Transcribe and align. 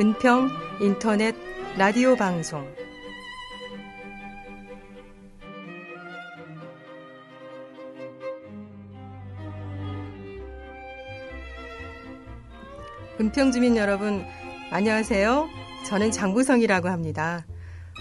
은평 0.00 0.48
인터넷 0.80 1.34
라디오 1.76 2.14
방송 2.16 2.66
은평 13.20 13.50
주민 13.50 13.76
여러분 13.76 14.24
안녕하세요. 14.70 15.48
저는 15.86 16.12
장구성이라고 16.12 16.88
합니다. 16.88 17.44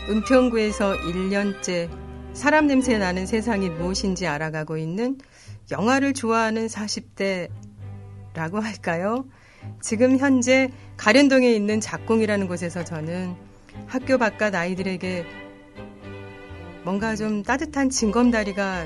은평구에서 0.09 0.93
1년째 0.93 1.89
사람 2.33 2.67
냄새 2.67 2.99
나는 2.99 3.25
세상이 3.25 3.69
무엇인지 3.69 4.27
알아가고 4.27 4.77
있는 4.77 5.17
영화를 5.71 6.13
좋아하는 6.13 6.67
40대 6.67 7.49
라고 8.37 8.59
할까요? 8.59 9.25
지금 9.81 10.19
현재 10.19 10.69
가련동에 10.95 11.51
있는 11.51 11.79
작공이라는 11.81 12.47
곳에서 12.47 12.83
저는 12.85 13.35
학교 13.87 14.19
바깥 14.19 14.53
아이들에게 14.53 15.25
뭔가 16.83 17.15
좀 17.15 17.41
따뜻한 17.41 17.89
징검다리가 17.89 18.85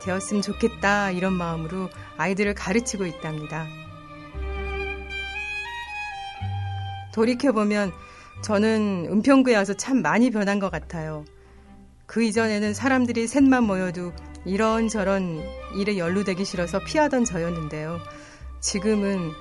되었으면 0.00 0.40
좋겠다 0.40 1.10
이런 1.10 1.34
마음으로 1.34 1.90
아이들을 2.16 2.54
가르치고 2.54 3.04
있답니다. 3.04 3.66
돌이켜보면 7.12 7.92
저는 8.42 9.08
은평구에 9.10 9.56
와서 9.56 9.74
참 9.74 10.00
많이 10.00 10.30
변한 10.30 10.58
것 10.58 10.70
같아요. 10.70 11.26
그 12.06 12.22
이전에는 12.22 12.72
사람들이 12.72 13.26
셋만 13.26 13.64
모여도 13.64 14.14
이런저런 14.46 15.42
일에 15.74 15.98
연루되기 15.98 16.46
싫어서 16.46 16.78
피하던 16.78 17.26
저였는데요. 17.26 17.98
지금은 18.60 19.32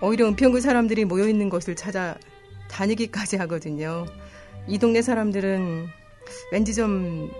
오히려 0.00 0.26
은평구 0.28 0.60
사람들이 0.60 1.04
모여 1.04 1.28
있는 1.28 1.48
곳을 1.48 1.76
찾아 1.76 2.16
다니기까지 2.70 3.36
하거든요. 3.38 4.06
이 4.66 4.78
동네 4.78 5.02
사람들은 5.02 5.86
왠지 6.50 6.74
좀 6.74 7.30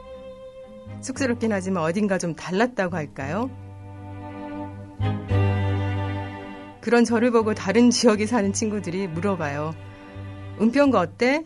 쑥스럽긴 1.00 1.52
하지만 1.52 1.82
어딘가 1.84 2.19
좀 2.19 2.34
달랐다고 2.34 2.96
할까요? 2.96 3.50
그런 6.80 7.04
저를 7.04 7.30
보고 7.30 7.54
다른 7.54 7.91
지역에 7.91 8.26
사는 8.26 8.52
친구들이 8.52 9.06
물어봐요. 9.06 9.74
은평구 10.60 10.98
어때? 10.98 11.44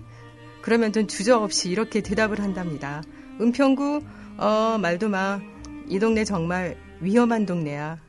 그러면 0.62 0.92
좀 0.92 1.06
주저 1.06 1.39
없이 1.39 1.70
이렇게 1.70 2.01
대답을 2.01 2.41
한답니다. 2.41 3.03
은평구, 3.41 4.03
어, 4.39 4.78
말도 4.80 5.08
마. 5.08 5.41
이 5.89 5.98
동네 5.98 6.25
정말 6.25 6.77
위험한 7.01 7.47
동네야. 7.47 8.06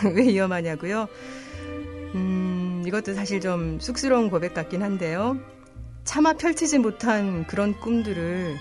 왜 0.14 0.24
위험하냐고요? 0.24 1.08
음, 2.14 2.82
이것도 2.86 3.14
사실 3.14 3.40
좀 3.40 3.78
쑥스러운 3.80 4.30
고백 4.30 4.54
같긴 4.54 4.82
한데요. 4.82 5.38
차마 6.04 6.32
펼치지 6.32 6.78
못한 6.78 7.46
그런 7.46 7.78
꿈들을 7.78 8.56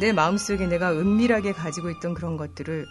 내 0.00 0.12
마음속에 0.12 0.66
내가 0.66 0.92
은밀하게 0.92 1.52
가지고 1.52 1.90
있던 1.90 2.14
그런 2.14 2.36
것들을 2.36 2.86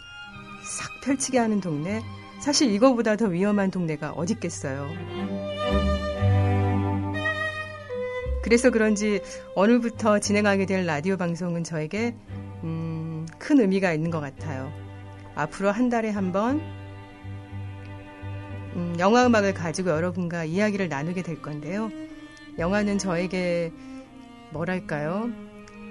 싹 0.63 1.01
펼치게 1.01 1.37
하는 1.37 1.61
동네? 1.61 2.01
사실 2.39 2.71
이거보다 2.71 3.15
더 3.15 3.27
위험한 3.27 3.69
동네가 3.69 4.11
어디 4.11 4.33
있겠어요. 4.33 4.87
그래서 8.43 8.71
그런지 8.71 9.21
오늘부터 9.55 10.19
진행하게 10.19 10.65
될 10.65 10.85
라디오 10.85 11.17
방송은 11.17 11.63
저에게 11.63 12.15
음, 12.63 13.27
큰 13.37 13.59
의미가 13.59 13.93
있는 13.93 14.09
것 14.09 14.19
같아요. 14.19 14.71
앞으로 15.35 15.71
한 15.71 15.89
달에 15.89 16.09
한 16.09 16.31
번, 16.31 16.61
음, 18.75 18.95
영화 18.99 19.25
음악을 19.25 19.53
가지고 19.53 19.89
여러분과 19.89 20.45
이야기를 20.45 20.89
나누게 20.89 21.23
될 21.23 21.41
건데요. 21.41 21.91
영화는 22.57 22.97
저에게 22.97 23.71
뭐랄까요? 24.51 25.29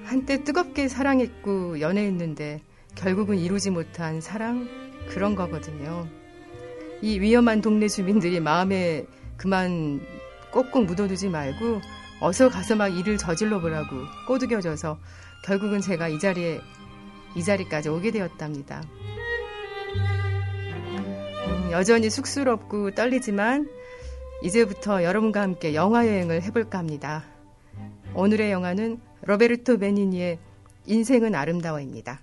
한때 0.05 0.45
뜨겁게 0.45 0.89
사랑했고 0.89 1.81
연애했는데 1.81 2.61
결국은 2.95 3.39
이루지 3.39 3.71
못한 3.71 4.21
사랑? 4.21 4.69
그런 5.09 5.35
거거든요. 5.35 6.07
이 7.03 7.19
위험한 7.19 7.61
동네 7.61 7.89
주민들이 7.89 8.41
마음에 8.41 9.07
그만 9.37 10.01
꼭꼭 10.53 10.85
묻어두지 10.85 11.29
말고 11.29 11.81
어서 12.21 12.49
가서 12.51 12.77
막 12.77 12.89
일을 12.89 13.17
저질러 13.17 13.61
보라고 13.61 13.97
꼬드겨져서 14.27 14.99
결국은 15.45 15.81
제가 15.81 16.09
이 16.09 16.19
자리에 16.19 16.61
이 17.35 17.43
자리까지 17.43 17.89
오게 17.89 18.11
되었답니다. 18.11 18.83
여전히 21.71 22.11
쑥스럽고 22.11 22.91
떨리지만 22.95 23.71
이제부터 24.43 25.05
여러분과 25.05 25.41
함께 25.41 25.75
영화 25.75 26.07
여행을 26.07 26.43
해볼까 26.43 26.79
합니다. 26.79 27.25
오늘의 28.15 28.51
영화는 28.51 29.01
로베르토 29.23 29.79
베니니의 29.79 30.39
인생은 30.87 31.35
아름다워입니다. 31.35 32.21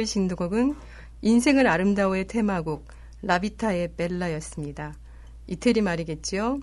방금 0.00 0.04
들으신 0.06 0.28
곡은 0.28 0.76
인생은 1.20 1.66
아름다워의 1.66 2.26
테마곡 2.26 2.88
라비타의 3.20 3.96
벨라였습니다. 3.96 4.94
이태리 5.46 5.82
말이겠지요? 5.82 6.60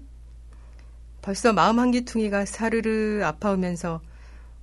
벌써 1.22 1.54
마음 1.54 1.78
한기퉁이가 1.78 2.46
사르르 2.46 3.24
아파오면서 3.24 4.02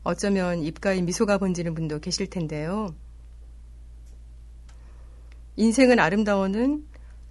어쩌면 0.03 0.65
입가에 0.65 1.01
미소가 1.03 1.39
번지는 1.39 1.75
분도 1.75 2.01
계실 2.01 2.29
텐데요. 2.29 2.93
인생은 5.55 6.01
아름다워는 6.01 6.85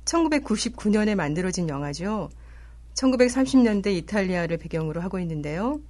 1999년에 0.05 1.15
만들어진 1.15 1.67
영화죠. 1.67 2.29
1930년대 2.93 3.87
이탈리아를 3.87 4.57
배경으로 4.57 5.01
하고 5.01 5.19
있는데요. 5.19 5.81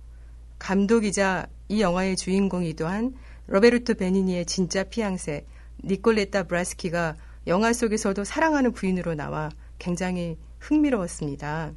감독이자 0.57 1.45
이 1.69 1.81
영화의 1.81 2.15
주인공이기도 2.15 2.87
한 2.87 3.13
로베르토 3.47 3.95
베니니의 3.95 4.45
진짜 4.45 4.83
피앙세 4.83 5.45
니콜레타 5.83 6.43
브라스키가 6.43 7.15
영화 7.47 7.73
속에서도 7.73 8.23
사랑하는 8.23 8.71
부인으로 8.71 9.15
나와 9.15 9.49
굉장히 9.79 10.37
흥미로웠습니다. 10.59 11.73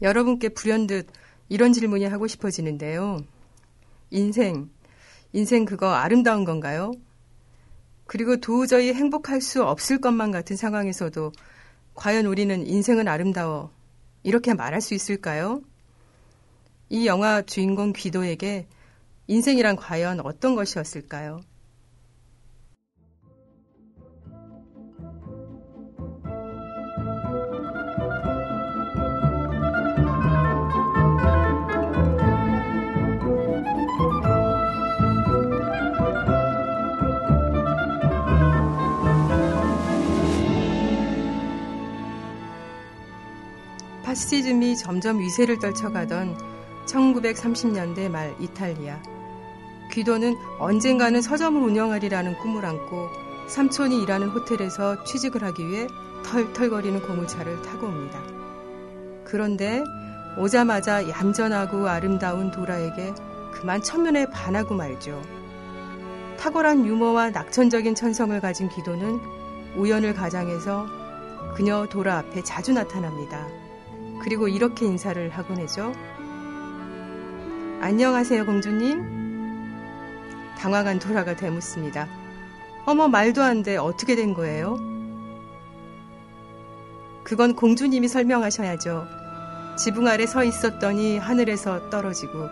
여러분께 0.00 0.50
불현듯 0.50 1.08
이런 1.48 1.72
질문이 1.72 2.04
하고 2.06 2.26
싶어지는데요. 2.26 3.18
인생, 4.10 4.70
인생 5.32 5.64
그거 5.64 5.92
아름다운 5.92 6.44
건가요? 6.44 6.92
그리고 8.06 8.36
도저히 8.36 8.94
행복할 8.94 9.40
수 9.40 9.64
없을 9.64 10.00
것만 10.00 10.30
같은 10.30 10.56
상황에서도 10.56 11.32
과연 11.94 12.26
우리는 12.26 12.66
인생은 12.66 13.08
아름다워 13.08 13.70
이렇게 14.22 14.54
말할 14.54 14.80
수 14.80 14.94
있을까요? 14.94 15.60
이 16.88 17.06
영화 17.06 17.42
주인공 17.42 17.92
귀도에게 17.92 18.66
인생이란 19.28 19.76
과연 19.76 20.20
어떤 20.20 20.54
것이었을까요? 20.54 21.40
파시즘이 44.04 44.76
점점 44.76 45.18
위세를 45.18 45.58
떨쳐가던 45.58 46.38
1930년대 46.86 48.08
말 48.08 48.34
이탈리아. 48.40 49.15
귀도는 49.96 50.36
언젠가는 50.58 51.22
서점을 51.22 51.58
운영하리라는 51.62 52.36
꿈을 52.38 52.66
안고 52.66 53.08
삼촌이 53.48 54.02
일하는 54.02 54.28
호텔에서 54.28 55.02
취직을 55.04 55.42
하기 55.44 55.66
위해 55.66 55.88
털털거리는 56.22 57.00
고무차를 57.00 57.62
타고 57.62 57.86
옵니다. 57.86 58.20
그런데 59.24 59.82
오자마자 60.36 61.08
얌전하고 61.08 61.88
아름다운 61.88 62.50
도라에게 62.50 63.14
그만 63.54 63.80
첫눈에 63.80 64.26
반하고 64.26 64.74
말죠. 64.74 65.22
탁월한 66.38 66.84
유머와 66.84 67.30
낙천적인 67.30 67.94
천성을 67.94 68.38
가진 68.42 68.68
기도는 68.68 69.18
우연을 69.76 70.12
가장해서 70.12 70.86
그녀 71.54 71.86
도라 71.86 72.18
앞에 72.18 72.42
자주 72.42 72.74
나타납니다. 72.74 73.46
그리고 74.22 74.46
이렇게 74.46 74.84
인사를 74.84 75.30
하곤 75.30 75.56
해죠. 75.56 75.94
안녕하세요, 77.80 78.44
공주님. 78.44 79.25
당황한 80.58 80.98
도라가 80.98 81.36
되묻습니다. 81.36 82.08
어머, 82.86 83.08
말도 83.08 83.42
안 83.42 83.62
돼. 83.62 83.76
어떻게 83.76 84.16
된 84.16 84.34
거예요? 84.34 84.78
그건 87.24 87.54
공주님이 87.56 88.08
설명하셔야죠. 88.08 89.06
지붕 89.78 90.06
아래 90.06 90.26
서 90.26 90.44
있었더니 90.44 91.18
하늘에서 91.18 91.90
떨어지고 91.90 92.48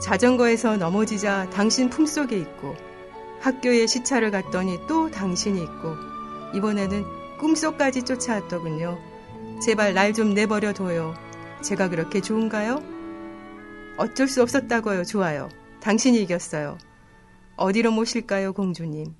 자전거에서 0.00 0.76
넘어지자 0.76 1.50
당신 1.50 1.90
품속에 1.90 2.36
있고 2.38 2.76
학교에 3.40 3.86
시차를 3.86 4.30
갔더니 4.30 4.78
또 4.86 5.10
당신이 5.10 5.60
있고 5.62 5.96
이번에는 6.54 7.04
꿈속까지 7.38 8.04
쫓아왔더군요. 8.04 8.98
제발 9.64 9.94
날 9.94 10.12
좀 10.14 10.34
내버려 10.34 10.72
둬요. 10.72 11.14
제가 11.62 11.88
그렇게 11.88 12.20
좋은가요? 12.20 12.82
어쩔 13.96 14.28
수 14.28 14.42
없었다고요. 14.42 15.04
좋아요. 15.04 15.48
당신이 15.80 16.20
이겼어요. 16.22 16.78
어디로 17.56 17.92
모실까요, 17.92 18.52
공주님? 18.52 19.14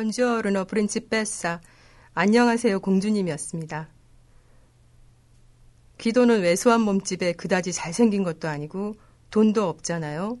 번주어르너 0.00 0.64
브린치페사 0.64 1.60
안녕하세요 2.14 2.80
공주님이었습니다. 2.80 3.90
기도는 5.98 6.40
왜소한 6.40 6.80
몸집에 6.80 7.34
그다지 7.34 7.74
잘생긴 7.74 8.22
것도 8.22 8.48
아니고 8.48 8.94
돈도 9.30 9.68
없잖아요. 9.68 10.38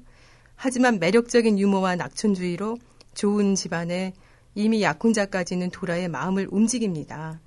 하지만 0.56 0.98
매력적인 0.98 1.58
유머와 1.58 1.96
낙천주의로 1.96 2.78
좋은 3.12 3.54
집안에 3.54 4.14
이미 4.54 4.82
약혼자까지는 4.82 5.68
도라의 5.70 6.08
마음을 6.08 6.48
움직입니다. 6.50 7.38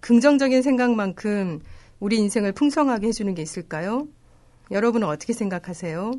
긍정적인 0.00 0.62
생각만큼 0.62 1.60
우리 1.98 2.16
인생을 2.16 2.52
풍성하게 2.52 3.08
해주는 3.08 3.34
게 3.34 3.42
있을까요? 3.42 4.08
여러분은 4.70 5.06
어떻게 5.06 5.34
생각하세요? 5.34 6.12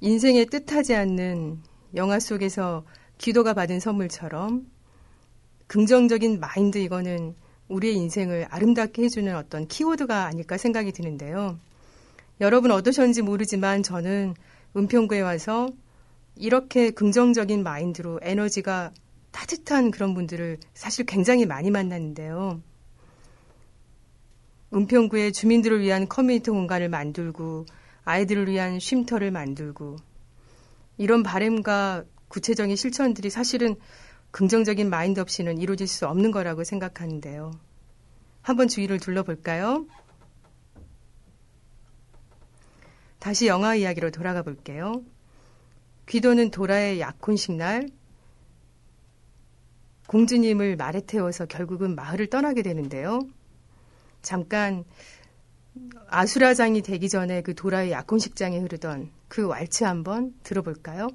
인생에 0.00 0.44
뜻하지 0.44 0.94
않는 0.94 1.62
영화 1.94 2.18
속에서 2.18 2.84
귀도가 3.18 3.54
받은 3.54 3.80
선물처럼 3.80 4.66
긍정적인 5.66 6.40
마인드 6.40 6.78
이거는 6.78 7.34
우리의 7.68 7.94
인생을 7.96 8.46
아름답게 8.50 9.02
해주는 9.04 9.34
어떤 9.34 9.66
키워드가 9.66 10.26
아닐까 10.26 10.56
생각이 10.56 10.92
드는데요. 10.92 11.58
여러분 12.40 12.70
어떠셨는지 12.70 13.22
모르지만 13.22 13.82
저는 13.82 14.34
은평구에 14.76 15.20
와서 15.20 15.68
이렇게 16.36 16.90
긍정적인 16.90 17.62
마인드로 17.62 18.20
에너지가 18.22 18.92
따뜻한 19.32 19.90
그런 19.90 20.14
분들을 20.14 20.58
사실 20.74 21.06
굉장히 21.06 21.46
많이 21.46 21.70
만났는데요. 21.70 22.60
은평구에 24.74 25.30
주민들을 25.30 25.80
위한 25.80 26.08
커뮤니티 26.08 26.50
공간을 26.50 26.88
만들고 26.88 27.66
아이들을 28.04 28.48
위한 28.48 28.78
쉼터를 28.78 29.30
만들고 29.30 29.96
이런 30.98 31.22
바램과 31.22 32.04
구체적인 32.28 32.76
실천들이 32.76 33.30
사실은 33.30 33.76
긍정적인 34.30 34.90
마인드 34.90 35.20
없이는 35.20 35.58
이루어질 35.58 35.86
수 35.86 36.06
없는 36.06 36.30
거라고 36.30 36.64
생각하는데요. 36.64 37.52
한번 38.42 38.68
주위를 38.68 38.98
둘러볼까요? 39.00 39.86
다시 43.18 43.46
영화 43.46 43.74
이야기로 43.74 44.10
돌아가 44.10 44.42
볼게요. 44.42 45.02
귀도는 46.08 46.50
도라의 46.50 47.00
약혼식 47.00 47.54
날 47.54 47.88
공주님을 50.06 50.76
말에 50.76 51.00
태워서 51.00 51.46
결국은 51.46 51.96
마을을 51.96 52.28
떠나게 52.28 52.62
되는데요. 52.62 53.20
잠깐 54.22 54.84
아수라장이 56.08 56.82
되기 56.82 57.08
전에 57.08 57.42
그 57.42 57.54
도라의 57.54 57.90
약혼식장에 57.90 58.58
흐르던 58.58 59.10
그 59.28 59.46
왈츠 59.46 59.84
한번 59.84 60.34
들어볼까요? 60.42 61.08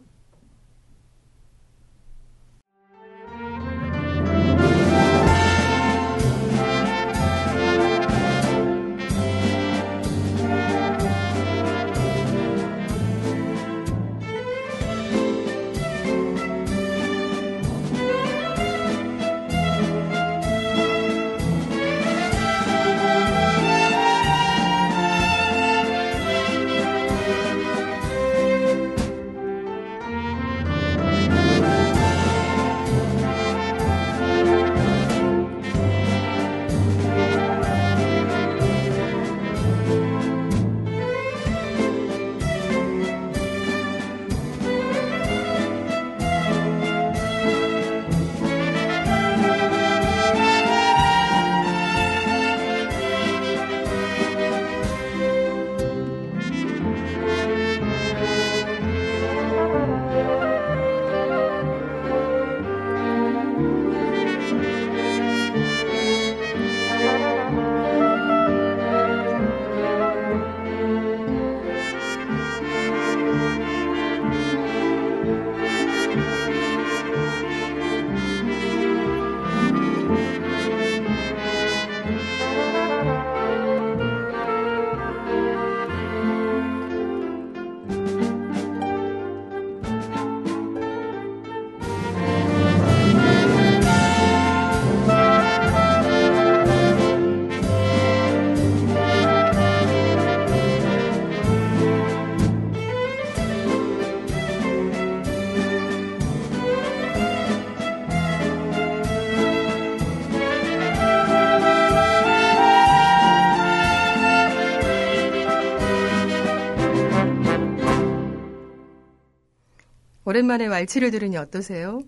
오랜만에 120.31 120.67
왈츠를 120.67 121.11
들으니 121.11 121.35
어떠세요? 121.35 122.03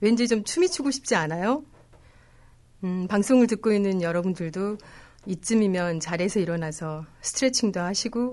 왠지 0.00 0.26
좀 0.26 0.44
춤이 0.44 0.70
추고 0.70 0.90
싶지 0.90 1.14
않아요? 1.14 1.62
음, 2.84 3.06
방송을 3.06 3.48
듣고 3.48 3.70
있는 3.70 4.00
여러분들도 4.00 4.78
이쯤이면 5.26 6.00
자리에서 6.00 6.40
일어나서 6.40 7.04
스트레칭도 7.20 7.80
하시고 7.80 8.32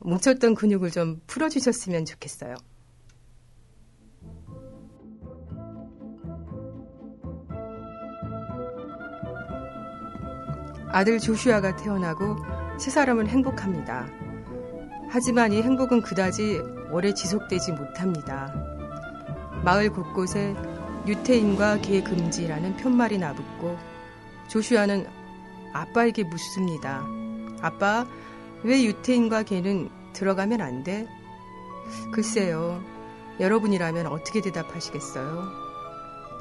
뭉쳤던 0.00 0.56
근육을 0.56 0.90
좀 0.90 1.20
풀어주셨으면 1.28 2.04
좋겠어요. 2.04 2.56
아들 10.88 11.20
조슈아가 11.20 11.76
태어나고 11.76 12.36
세 12.80 12.90
사람은 12.90 13.28
행복합니다. 13.28 14.08
하지만 15.10 15.52
이 15.52 15.62
행복은 15.62 16.02
그다지 16.02 16.75
오래 16.90 17.12
지속되지 17.14 17.72
못합니다. 17.72 18.52
마을 19.64 19.90
곳곳에 19.90 20.54
유태인과 21.06 21.80
개 21.80 22.02
금지라는 22.02 22.76
편말이 22.76 23.18
나붙고 23.18 23.78
조슈아는 24.48 25.06
아빠에게 25.72 26.24
묻습니다. 26.24 27.06
아빠, 27.60 28.06
왜 28.62 28.84
유태인과 28.84 29.42
개는 29.44 29.90
들어가면 30.12 30.60
안 30.60 30.82
돼? 30.82 31.06
글쎄요. 32.12 32.82
여러분이라면 33.38 34.06
어떻게 34.06 34.40
대답하시겠어요? 34.40 35.42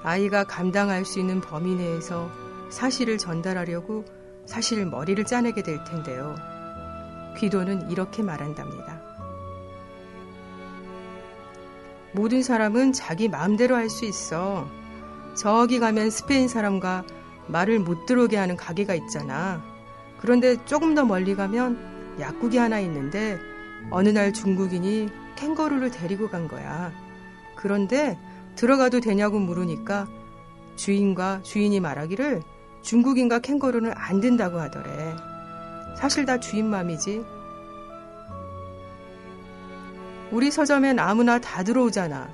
아이가 0.04 0.44
감당할 0.44 1.04
수 1.04 1.20
있는 1.20 1.42
범위 1.42 1.76
내에서 1.76 2.30
사실을 2.70 3.18
전달하려고 3.18 4.06
사실 4.46 4.86
머리를 4.86 5.24
짜내게 5.26 5.64
될 5.64 5.84
텐데요. 5.84 6.36
귀도는 7.38 7.92
이렇게 7.92 8.24
말한답니다. 8.24 8.95
모든 12.16 12.42
사람은 12.42 12.94
자기 12.94 13.28
마음대로 13.28 13.76
할 13.76 13.90
수 13.90 14.06
있어. 14.06 14.68
저기 15.36 15.80
가면 15.80 16.10
스페인 16.10 16.48
사람과 16.48 17.04
말을 17.48 17.80
못 17.80 18.06
들어오게 18.06 18.38
하는 18.38 18.56
가게가 18.56 18.96
있잖아. 18.96 19.62
그런데 20.20 20.56
조금 20.66 20.96
더 20.96 21.04
멀리 21.06 21.36
가면 21.36 22.16
약국이 22.20 22.58
하나 22.58 22.80
있는데 22.80 23.38
어느 23.92 24.10
날 24.10 24.34
중국인이 24.34 25.10
캥거루를 25.36 25.92
데리고 25.92 26.30
간 26.30 26.48
거야. 26.48 26.92
그런데 27.56 28.18
들어가도 28.56 29.02
되냐고 29.02 29.38
물으니까 29.38 30.08
주인과 30.78 31.42
주인이 31.44 31.80
말하기를 31.82 32.42
중국인과 32.82 33.40
캥거루는 33.40 33.92
안 33.94 34.22
된다고 34.22 34.60
하더래. 34.60 35.16
사실 35.98 36.26
다 36.26 36.40
주인 36.40 36.70
맘이지. 36.70 37.35
우리 40.32 40.52
서점엔 40.52 41.00
아무나 41.00 41.40
다 41.40 41.64
들어오잖아. 41.64 42.30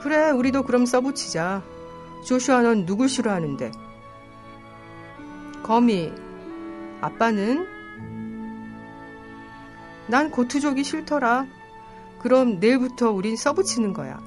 그래, 0.00 0.30
우리도 0.30 0.64
그럼 0.64 0.86
써붙이자. 0.86 1.62
조슈아 2.26 2.62
넌 2.62 2.86
누굴 2.86 3.08
싫어하는데? 3.08 3.70
거미. 5.62 6.12
아빠는? 7.00 7.66
난 10.08 10.30
고투족이 10.30 10.82
싫더라. 10.84 11.46
그럼 12.18 12.58
내일부터 12.58 13.10
우린 13.10 13.36
써붙이는 13.36 13.92
거야. 13.92 14.20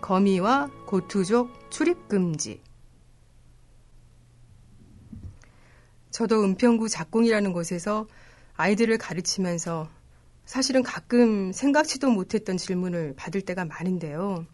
거미와 0.00 0.70
고투족 0.86 1.70
출입금지. 1.70 2.62
저도 6.10 6.42
은평구 6.44 6.88
작공이라는 6.88 7.52
곳에서 7.52 8.06
아이들을 8.56 8.96
가르치면서 8.98 9.88
사실은 10.46 10.82
가끔 10.82 11.52
생각지도 11.52 12.08
못했던 12.10 12.56
질문을 12.56 13.14
받을 13.16 13.42
때가 13.42 13.64
많은데요. 13.64 14.46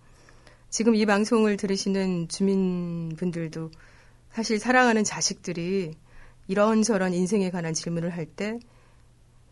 지금 0.70 0.94
이 0.94 1.04
방송을 1.04 1.58
들으시는 1.58 2.28
주민분들도 2.28 3.70
사실 4.32 4.58
사랑하는 4.58 5.04
자식들이 5.04 5.94
이런저런 6.48 7.12
인생에 7.12 7.50
관한 7.50 7.74
질문을 7.74 8.10
할 8.10 8.26
때 8.26 8.58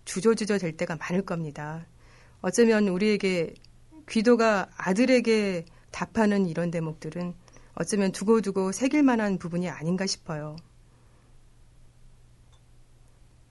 주저주저 0.07 0.59
될 0.59 0.76
때가 0.76 0.96
많을 0.96 1.22
겁니다. 1.22 1.87
어쩌면 2.40 2.88
우리에게 2.88 3.55
귀도가 4.09 4.70
아들에게 4.76 5.66
답하는 5.90 6.46
이런 6.46 6.70
대목들은 6.70 7.35
어쩌면 7.74 8.12
두고두고 8.12 8.72
새길 8.72 9.03
만한 9.03 9.38
부분이 9.38 9.68
아닌가 9.68 10.07
싶어요. 10.07 10.57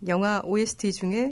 영화 0.07 0.41
OST 0.43 0.91
중에 0.91 1.29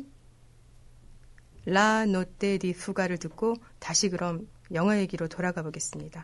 라 1.69 2.05
노테 2.05 2.59
디 2.59 2.71
푸가를 2.71 3.17
듣고 3.17 3.55
다시 3.79 4.07
그럼 4.07 4.47
영화 4.71 4.97
얘기로 4.99 5.27
돌아가 5.27 5.63
보겠습니다. 5.63 6.23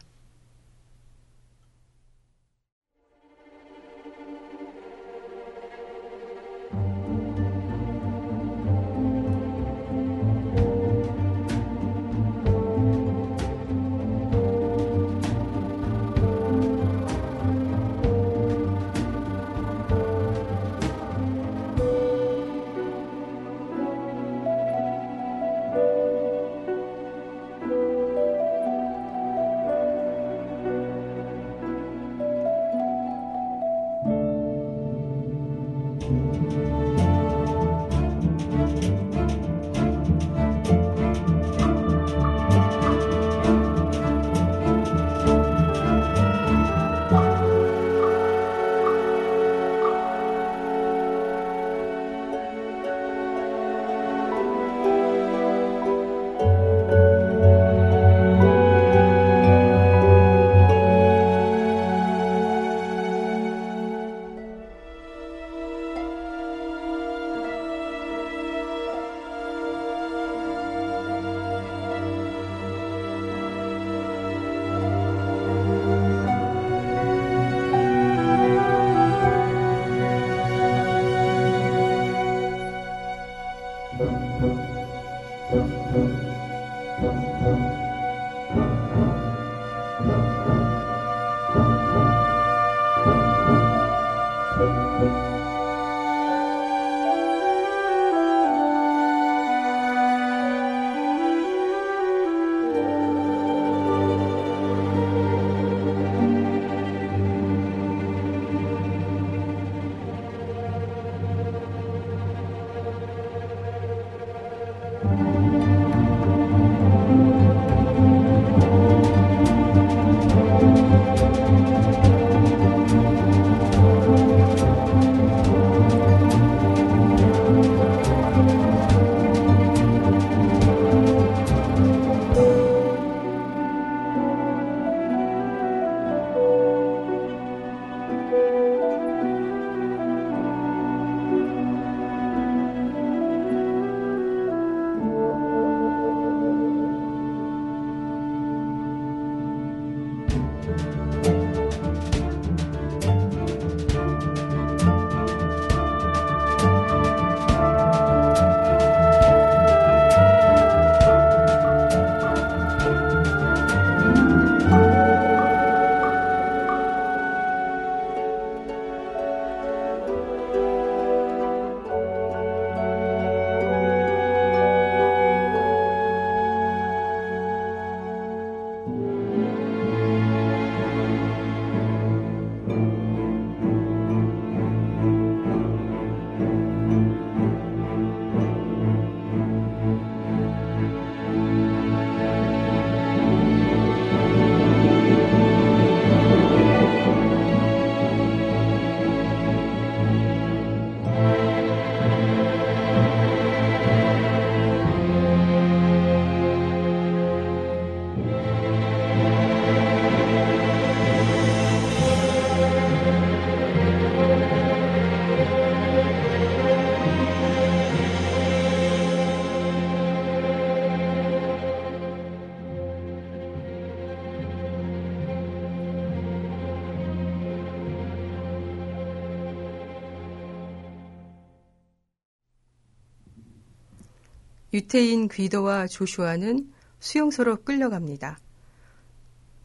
유태인 234.73 235.27
귀도와 235.27 235.85
조슈아는 235.85 236.71
수용소로 236.99 237.57
끌려갑니다. 237.57 238.39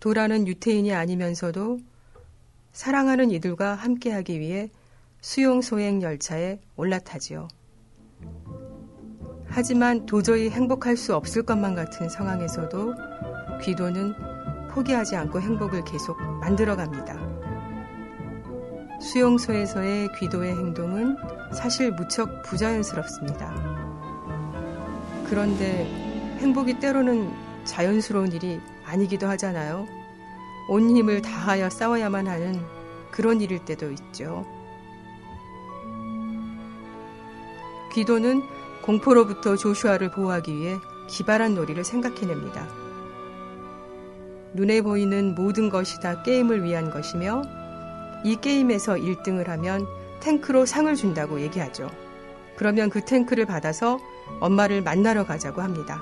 도라는 0.01 0.47
유태인이 0.47 0.93
아니면서도 0.93 1.79
사랑하는 2.73 3.31
이들과 3.31 3.75
함께하기 3.75 4.39
위해 4.39 4.71
수용 5.23 5.63
소행 5.63 6.03
열차에 6.03 6.61
올라타지요. 6.77 7.49
하지만 9.47 10.05
도저히 10.05 10.51
행복할 10.51 10.97
수 10.97 11.17
없을 11.17 11.43
것만 11.43 11.75
같은 11.75 12.11
상황에서도 12.11 12.95
귀도는 13.63 14.15
포기하지 14.71 15.17
않고 15.17 15.41
행복을 15.41 15.85
계속 15.85 16.21
만들어갑니다. 16.21 17.39
수용소에서의 19.01 20.11
귀도의 20.19 20.55
행동은 20.55 21.17
사실 21.53 21.93
무척 21.93 22.43
부자연스럽습니다. 22.43 23.78
그런데 25.29 25.85
행복이 26.39 26.81
때로는 26.81 27.31
자연스러운 27.65 28.33
일이 28.33 28.61
아니기도 28.85 29.29
하잖아요. 29.29 29.87
온 30.69 30.89
힘을 30.89 31.23
다하여 31.23 31.69
싸워야만 31.69 32.27
하는 32.27 32.61
그런 33.11 33.41
일일 33.41 33.65
때도 33.65 33.91
있죠. 33.93 34.47
귀도는 37.93 38.43
공포로부터 38.83 39.57
조슈아를 39.57 40.11
보호하기 40.11 40.55
위해 40.55 40.77
기발한 41.09 41.55
놀이를 41.55 41.85
생각해냅니다. 41.85 42.67
눈에 44.55 44.81
보이는 44.81 45.35
모든 45.35 45.69
것이 45.69 46.01
다 46.01 46.23
게임을 46.23 46.65
위한 46.65 46.91
것이며 46.91 47.43
이 48.25 48.37
게임에서 48.37 48.95
1등을 48.95 49.47
하면 49.47 49.87
탱크로 50.21 50.65
상을 50.65 50.95
준다고 50.95 51.41
얘기하죠. 51.41 51.91
그러면 52.57 52.91
그 52.91 53.05
탱크를 53.05 53.47
받아서 53.47 53.99
엄마를 54.41 54.83
만나러 54.83 55.25
가자고 55.27 55.63
합니다. 55.63 56.01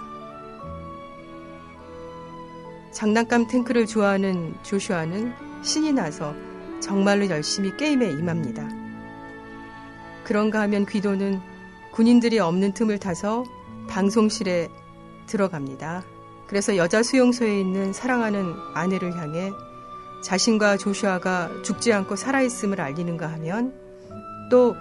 장난감 2.93 3.47
탱크를 3.47 3.87
좋아하는 3.87 4.55
조슈아는 4.63 5.35
신이 5.63 5.93
나서 5.93 6.35
정말로 6.81 7.29
열심히 7.29 7.77
게임에 7.77 8.07
임합니다. 8.11 8.69
그런가 10.25 10.61
하면 10.63 10.87
귀도는 10.87 11.41
군인들이 11.93 12.39
없는 12.39 12.73
틈을 12.73 12.99
타서 12.99 13.45
방송실에 13.89 14.69
들어갑니다. 15.27 16.05
그래서 16.47 16.77
여자 16.77 17.03
수용소에 17.03 17.61
있는 17.61 17.93
사랑하는 17.93 18.55
아내를 18.75 19.17
향해 19.17 19.53
자신과 20.23 20.77
조슈아가 20.77 21.51
죽지 21.63 21.93
않고 21.93 22.17
살아있음을 22.17 22.81
알리는가 22.81 23.27
하면 23.33 23.75
또 24.51 24.75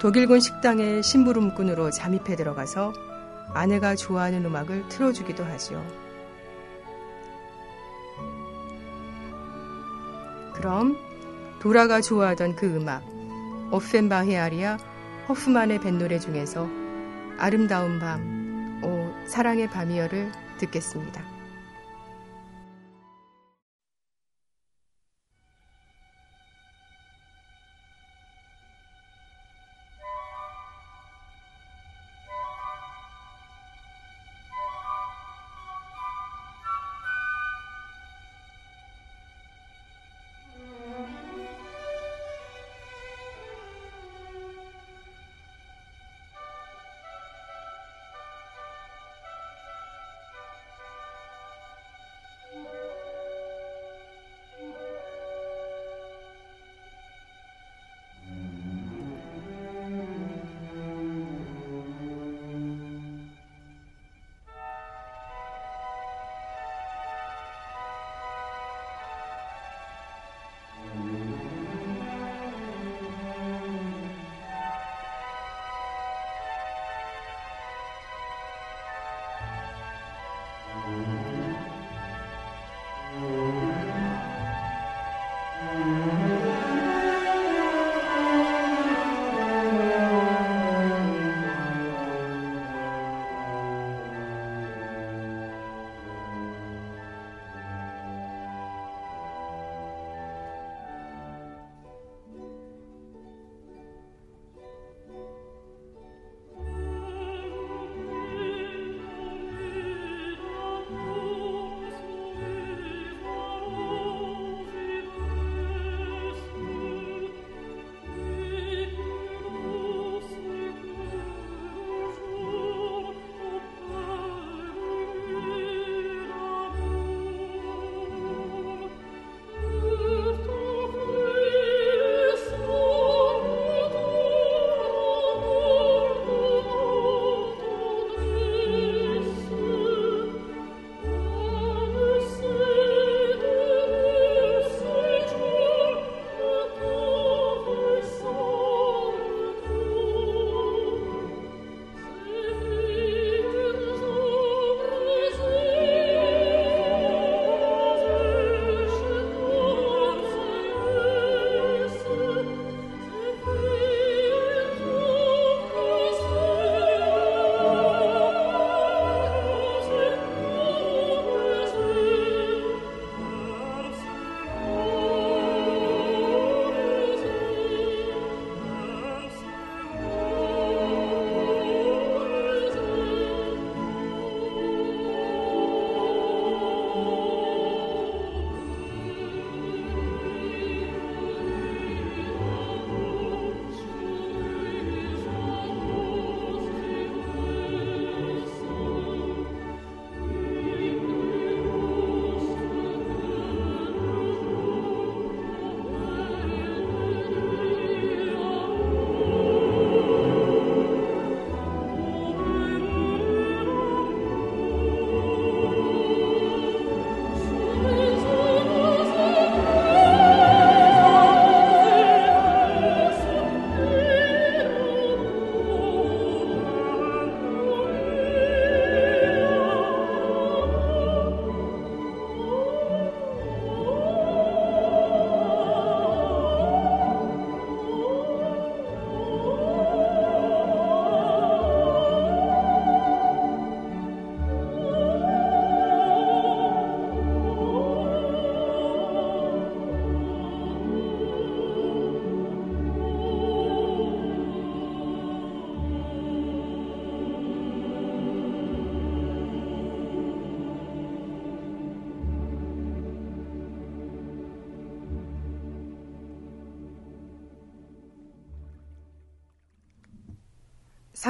독일군 0.00 0.40
식당의 0.40 1.02
심부름꾼으로 1.02 1.90
잠입해 1.90 2.36
들어가서 2.36 2.92
아내가 3.54 3.94
좋아하는 3.94 4.44
음악을 4.44 4.88
틀어주기도 4.88 5.44
하죠. 5.44 5.82
그럼 10.54 10.96
도라가 11.60 12.00
좋아하던 12.00 12.56
그 12.56 12.66
음악 12.66 13.04
오펜바헤 13.72 14.36
아리아 14.36 14.76
허프만의 15.28 15.80
뱃노래 15.80 16.18
중에서 16.18 16.68
아름다운 17.38 17.98
밤, 17.98 18.80
오 18.82 19.28
사랑의 19.28 19.68
밤이여를 19.68 20.30
듣겠습니다. 20.58 21.35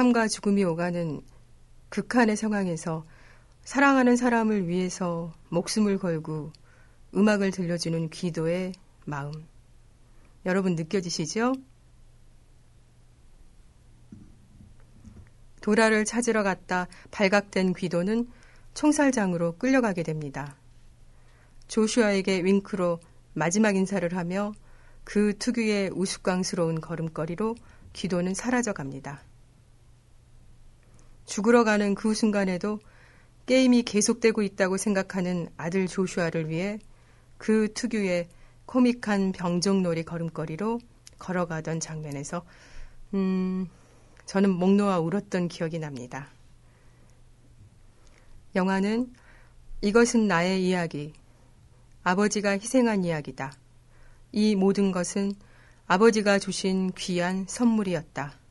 삶과 0.07 0.27
죽음이 0.27 0.63
오가는 0.63 1.21
극한의 1.89 2.37
상황에서 2.37 3.05
사랑하는 3.63 4.15
사람을 4.15 4.67
위해서 4.67 5.33
목숨을 5.49 5.97
걸고 5.97 6.53
음악을 7.15 7.51
들려주는 7.51 8.09
귀도의 8.09 8.73
마음. 9.05 9.31
여러분 10.45 10.75
느껴지시죠? 10.75 11.55
도라를 15.61 16.05
찾으러 16.05 16.43
갔다 16.43 16.87
발각된 17.11 17.73
귀도는 17.73 18.29
총살장으로 18.75 19.57
끌려가게 19.57 20.03
됩니다. 20.03 20.55
조슈아에게 21.67 22.43
윙크로 22.43 22.99
마지막 23.33 23.75
인사를 23.75 24.15
하며 24.15 24.53
그 25.03 25.37
특유의 25.37 25.91
우스꽝스러운 25.93 26.79
걸음걸이로 26.79 27.55
귀도는 27.93 28.33
사라져 28.33 28.73
갑니다. 28.73 29.26
죽으러 31.27 31.63
가는 31.63 31.93
그 31.93 32.15
순간에도 32.15 32.79
게임이 33.45 33.83
계속되고 33.83 34.41
있다고 34.41 34.77
생각하는 34.77 35.49
아들 35.57 35.87
조슈아를 35.87 36.49
위해 36.49 36.79
그 37.37 37.71
특유의 37.73 38.27
코믹한 38.65 39.33
병정놀이 39.33 40.03
걸음걸이로 40.03 40.79
걸어가던 41.19 41.79
장면에서 41.79 42.43
음, 43.13 43.67
저는 44.25 44.51
목 44.51 44.71
놓아 44.71 44.99
울었던 44.99 45.47
기억이 45.47 45.79
납니다. 45.79 46.27
영화는 48.55 49.13
이것은 49.81 50.27
나의 50.27 50.65
이야기, 50.65 51.13
아버지가 52.03 52.51
희생한 52.51 53.03
이야기다. 53.03 53.53
이 54.31 54.55
모든 54.55 54.91
것은 54.91 55.33
아버지가 55.87 56.39
주신 56.39 56.91
귀한 56.97 57.45
선물이었다. 57.47 58.46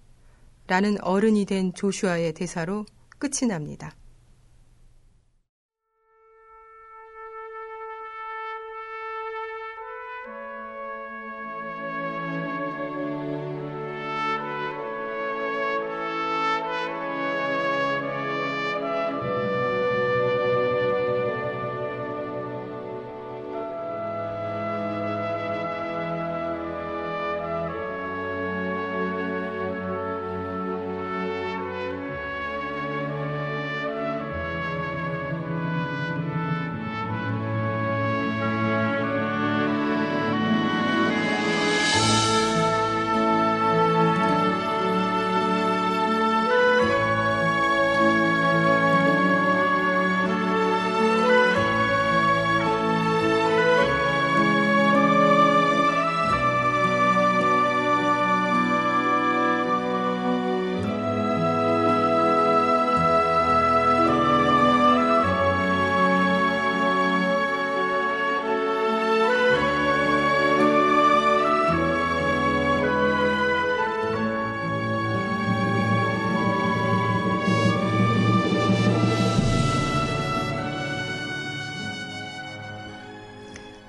라는 0.66 1.00
어른이 1.02 1.44
된 1.44 1.72
조슈아의 1.72 2.32
대사로 2.34 2.86
끝이 3.18 3.48
납니다. 3.48 3.92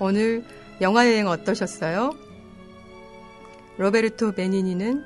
오늘 0.07 0.41
영화 0.79 1.05
여행 1.05 1.27
어떠셨어요? 1.27 2.11
로베르토 3.77 4.31
베니니는 4.35 5.03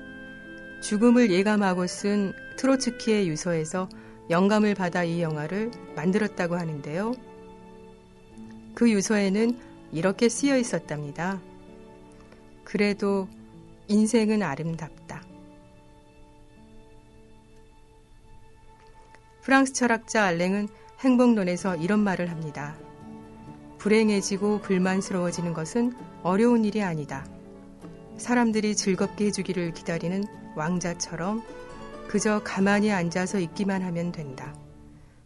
죽음을 0.83 1.31
예감하고 1.31 1.87
쓴 1.87 2.33
트로츠키의 2.57 3.27
유서에서 3.27 3.89
영감을 4.29 4.75
받아 4.75 5.03
이 5.03 5.23
영화를 5.23 5.71
만들었다고 5.95 6.55
하는데요. 6.55 7.15
그 8.75 8.91
유서에는 8.91 9.57
이렇게 9.91 10.29
쓰여 10.29 10.55
있었답니다. 10.55 11.41
그래도 12.63 13.27
인생은 13.87 14.43
아름답다. 14.43 15.23
프랑스 19.41 19.73
철학자 19.73 20.25
알랭은 20.25 20.67
행복론에서 20.99 21.77
이런 21.77 22.01
말을 22.01 22.29
합니다. 22.29 22.77
불행해지고 23.81 24.59
불만스러워지는 24.61 25.53
것은 25.53 25.95
어려운 26.21 26.65
일이 26.65 26.83
아니다. 26.83 27.25
사람들이 28.15 28.75
즐겁게 28.75 29.25
해주기를 29.25 29.73
기다리는 29.73 30.23
왕자처럼 30.55 31.41
그저 32.07 32.43
가만히 32.43 32.91
앉아서 32.91 33.39
있기만 33.39 33.81
하면 33.81 34.11
된다. 34.11 34.53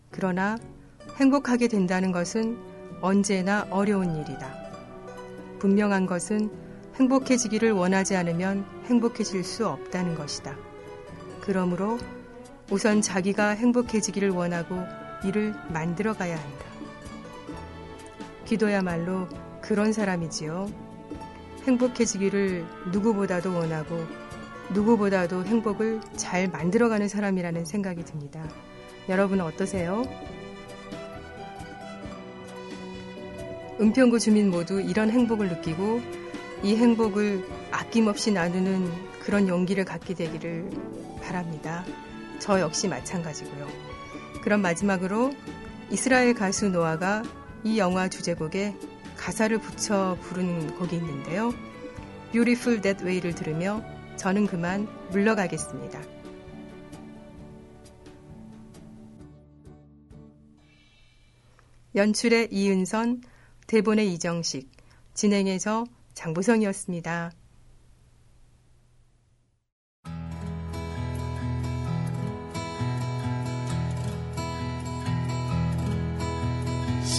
그러나 0.10 0.58
행복하게 1.18 1.68
된다는 1.68 2.14
것은 2.14 2.58
언제나 3.02 3.68
어려운 3.72 4.16
일이다. 4.16 4.56
분명한 5.60 6.06
것은 6.06 6.50
행복해지기를 6.96 7.74
원하지 7.74 8.16
않으면 8.16 8.66
행복해질 8.86 9.44
수 9.44 9.68
없다는 9.68 10.16
것이다. 10.16 10.56
그러므로 11.42 11.98
우선 12.72 13.02
자기가 13.02 13.50
행복해지기를 13.50 14.30
원하고 14.30 14.82
이를 15.26 15.54
만들어 15.74 16.14
가야 16.14 16.38
한다. 16.38 16.75
기도야말로 18.46 19.28
그런 19.62 19.94
사람이지요. 19.94 20.70
행복해지기를 21.68 22.66
누구보다도 22.92 23.54
원하고 23.54 24.06
누구보다도 24.72 25.46
행복을 25.46 26.02
잘 26.16 26.48
만들어가는 26.48 27.08
사람이라는 27.08 27.66
생각이 27.66 28.04
듭니다. 28.06 28.44
여러분은 29.10 29.44
어떠세요? 29.44 30.04
은평구 33.80 34.20
주민 34.20 34.50
모두 34.50 34.80
이런 34.80 35.10
행복을 35.10 35.50
느끼고 35.50 36.02
이 36.64 36.76
행복을 36.76 37.46
아낌없이 37.72 38.32
나누는 38.32 38.90
그런 39.20 39.48
용기를 39.48 39.86
갖게 39.86 40.14
되기를 40.14 40.70
바랍니다. 41.22 41.84
저 42.40 42.60
역시 42.60 42.88
마찬가지고요. 42.88 43.68
그럼 44.42 44.62
마지막으로 44.62 45.34
이스라엘 45.90 46.34
가수 46.34 46.70
노아가 46.70 47.24
이 47.66 47.80
영화 47.80 48.08
주제곡에 48.08 48.76
가사를 49.18 49.58
붙여 49.58 50.16
부르는 50.22 50.76
곡이 50.78 50.98
있는데요. 50.98 51.52
Beautiful 52.32 52.80
That 52.80 53.04
Way를 53.04 53.34
들으며 53.34 53.84
저는 54.18 54.46
그만 54.46 54.88
물러가겠습니다. 55.10 56.00
연출의 61.96 62.50
이은선, 62.52 63.24
대본의 63.66 64.14
이정식, 64.14 64.70
진행에서 65.16 65.86
장보성이었습니다. 66.14 67.32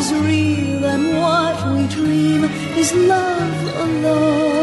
is 0.00 0.14
real 0.14 0.84
and 0.86 1.06
what 1.18 1.56
we 1.74 1.86
dream 1.88 2.44
is 2.80 2.90
love 2.94 3.62
alone. 3.84 4.59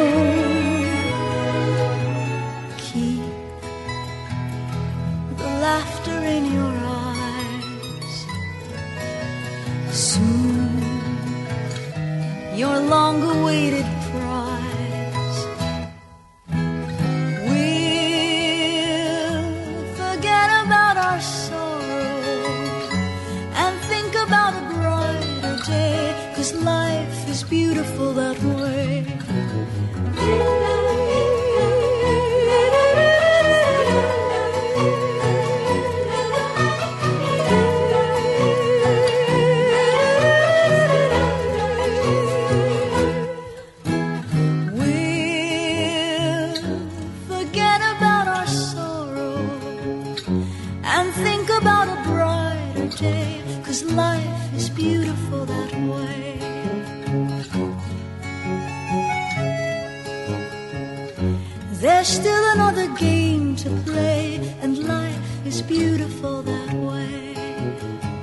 There's 61.80 62.08
still 62.08 62.52
another 62.54 62.88
game 62.96 63.56
to 63.58 63.70
play, 63.86 64.38
and 64.62 64.80
life 64.80 65.46
is 65.46 65.62
beautiful 65.62 66.42
that 66.42 66.74
way. 66.74 68.17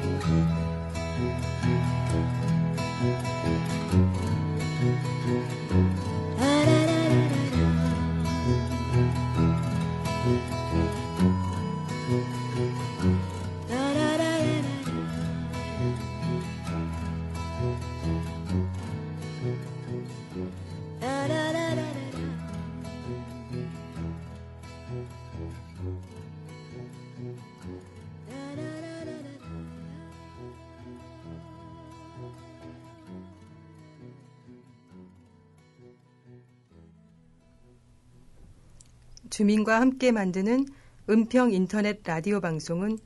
주민과 39.35 39.81
함께 39.81 40.13
만드는 40.13 40.65
은평 41.11 41.53
인터넷 41.53 42.01
라디오 42.05 42.41
방송은 42.41 43.01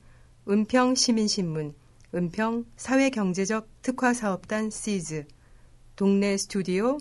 은평 0.47 0.93
시민신문, 0.93 1.73
은평 2.13 2.65
사회경제적 2.77 3.67
특화사업단 3.81 4.69
시즈, 4.69 5.25
동네 5.95 6.37
스튜디오, 6.37 6.99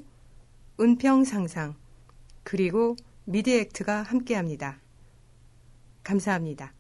은평 0.81 1.25
상상, 1.25 1.75
그리고 2.43 2.97
미디액트가 3.27 4.01
함께합니다. 4.05 4.81
감사합니다. 6.05 6.73